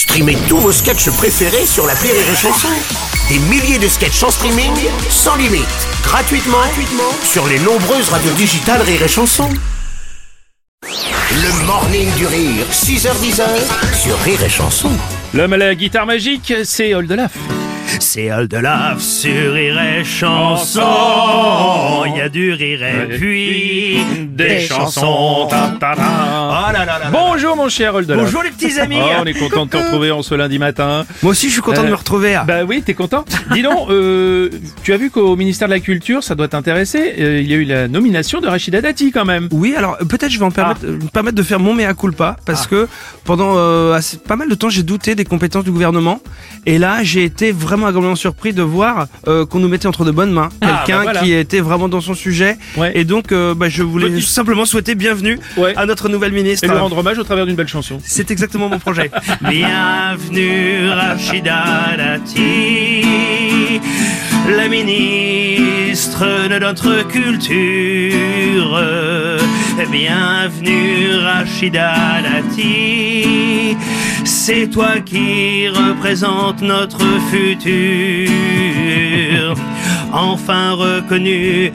[0.00, 2.68] Streamez tous vos sketchs préférés sur la Rire et Chanson.
[3.28, 4.72] Des milliers de sketchs en streaming,
[5.10, 5.66] sans limite,
[6.02, 9.50] gratuitement, gratuitement sur les nombreuses radios digitales Rire et Chanson.
[10.82, 13.42] Le morning du rire, 6h10
[13.94, 14.90] sur Rire et Chanson.
[15.34, 17.32] L'homme à la guitare magique, c'est Oldelaf.
[17.98, 20.80] C'est Oldelaf sur Rire et Chanson.
[22.06, 23.98] Il y a du rire et puis
[24.28, 25.46] des chansons.
[25.50, 26.02] Ta, ta, ta.
[26.68, 27.10] Oh là là là là.
[27.10, 28.24] Bonjour mon cher Oldelaf.
[28.24, 28.98] Bonjour les petits amis.
[29.00, 31.04] Oh, on est content de te retrouver en ce lundi matin.
[31.22, 32.38] Moi aussi je suis content de Euh, me retrouver.
[32.46, 34.48] Bah oui, t'es content Dis donc, euh,
[34.82, 37.56] tu as vu qu'au ministère de la Culture, ça doit t'intéresser, euh, il y a
[37.56, 39.48] eu la nomination de Rachida Dati quand même.
[39.52, 42.36] Oui, alors peut-être je vais en permettre, euh, me permettre de faire mon mea culpa
[42.46, 42.88] parce que
[43.24, 43.56] pendant
[43.92, 46.20] assez- pas mal de temps j'ai douté des compétences du gouvernement
[46.66, 50.10] et là j'ai été vraiment agréablement surpris de voir euh, qu'on nous mettait entre de
[50.10, 51.20] bonnes mains Ah, quelqu'un bah voilà.
[51.20, 52.92] qui était vraiment dans son sujet Ouais.
[52.94, 55.74] et donc euh, bah, je voulais Petit- simplement souhaiter bienvenue Ouais.
[55.76, 56.64] à notre nouvelle ministre.
[56.64, 57.98] Et lui rendre hommage au travers d'une belle chanson.
[58.04, 59.10] C'est exactement mon projet.
[59.42, 61.64] Bienvenue Rachida
[61.96, 63.02] Dati,
[64.56, 68.80] la ministre de notre culture.
[69.90, 73.76] Bienvenue Rachida Dati,
[74.50, 76.98] c'est toi qui représente notre
[77.30, 77.54] futur.
[80.12, 81.70] Enfin reconnu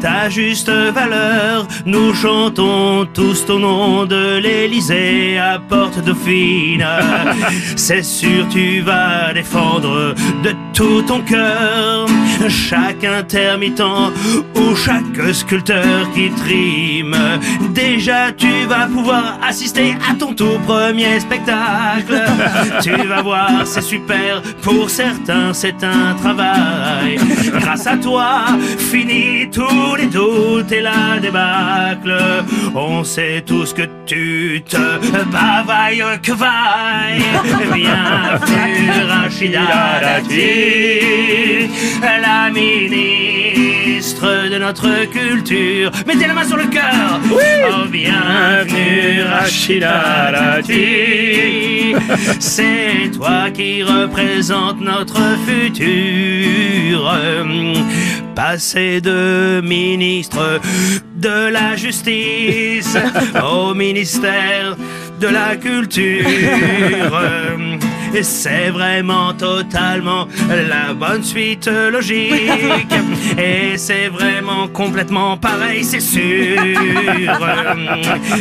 [0.00, 6.86] ta juste valeur, nous chantons tous ton nom de l'Élysée à Porte Dauphine.
[7.76, 12.06] C'est sûr tu vas défendre de tout ton cœur
[12.48, 13.82] chaque intermittent
[14.54, 17.16] ou chaque sculpteur qui trime.
[17.74, 22.22] Déjà tu vas pouvoir assister à ton tout premier spectacle.
[22.82, 24.42] tu vas voir, c'est super.
[24.62, 27.18] Pour certains, c'est un travail.
[27.60, 28.46] Grâce à toi,
[28.78, 29.48] fini
[29.90, 32.16] tous les doutes et la débâcle.
[32.74, 37.22] On sait tous que tu te bavailles que vaille.
[37.74, 39.60] Bienvenue, Rachida
[40.00, 41.68] Dati,
[42.02, 45.90] la ministre de notre culture.
[46.06, 47.20] Mettez la main sur le cœur.
[47.32, 51.94] Oh, bienvenue, Rachida Dati.
[52.38, 57.12] C'est toi qui représente notre futur.
[58.34, 60.60] Passer de ministre
[61.16, 62.96] de la justice
[63.52, 64.76] au ministère
[65.20, 66.26] de la culture.
[68.14, 72.94] Et c'est vraiment totalement la bonne suite logique.
[73.40, 76.60] Et c'est vraiment complètement pareil, c'est sûr.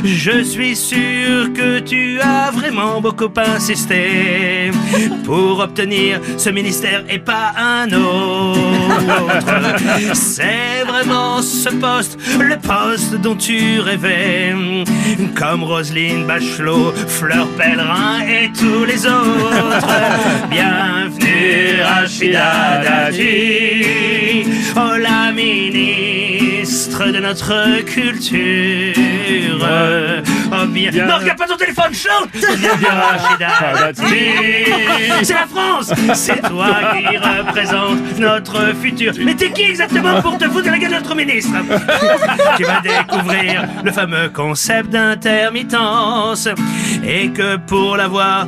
[0.04, 4.72] Je suis sûr que tu as vraiment beaucoup insisté
[5.24, 8.60] pour obtenir ce ministère et pas un autre.
[10.14, 14.54] C'est vraiment ce poste, le poste dont tu rêvais.
[15.34, 19.88] Comme Roselyne Bachelot, Fleur Pellerin et tous les autres.
[20.50, 23.86] Bienvenue Rachida Dati,
[24.80, 28.96] oh la ministre de notre culture.
[30.52, 30.92] Oh bien.
[30.92, 31.06] Bien.
[31.06, 32.30] Non, regarde pas ton téléphone, chante.
[35.22, 39.14] C'est la France C'est toi qui représente notre futur.
[39.20, 41.54] Mais t'es qui exactement pour te foutre de la gueule de notre ministre?
[42.58, 46.48] Tu vas découvrir le fameux concept d'intermittence.
[47.06, 48.48] Et que pour l'avoir,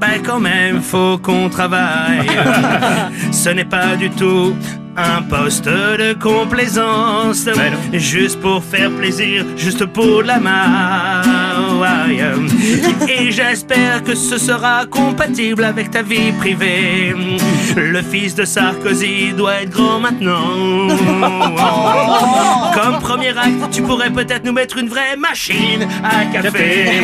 [0.00, 2.26] ben quand même, faut qu'on travaille.
[3.30, 4.54] Ce n'est pas du tout
[4.96, 7.48] un poste de complaisance.
[7.92, 12.24] Juste pour faire plaisir, juste pour de la maille.
[13.08, 17.14] Et j'espère que ce sera compatible avec ta vie privée.
[17.76, 20.88] Le fils de Sarkozy doit être grand maintenant.
[22.74, 27.00] Comme premier acte, tu pourrais peut-être nous mettre une vraie machine à café.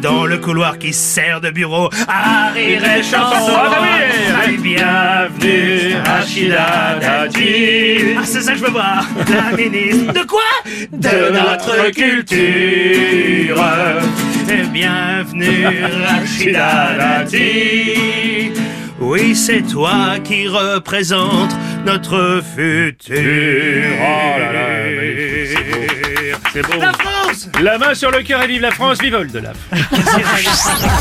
[0.00, 3.52] Dans le couloir qui sert de bureau à rire et chanson.
[5.24, 8.14] Bienvenue, Rachida Dati.
[8.18, 9.06] Ah, c'est ça que je veux voir.
[9.30, 10.42] La ministre de quoi?
[10.92, 13.64] De notre culture.
[14.50, 15.66] Et bienvenue,
[16.06, 18.52] Rachida Dati.
[19.00, 21.56] Oui, c'est toi qui représente
[21.86, 23.16] notre futur.
[24.00, 24.60] Oh là là.
[26.52, 26.80] C'est beau.
[26.80, 29.56] La France La main sur le cœur et vive la France, vive Oldelaf.